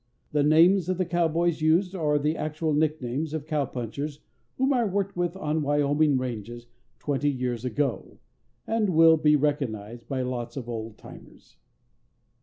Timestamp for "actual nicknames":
2.35-3.35